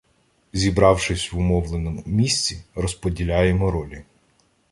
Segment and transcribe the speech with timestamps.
[0.53, 4.03] Зібравшись в умовленому місці, розподіляємо ролі.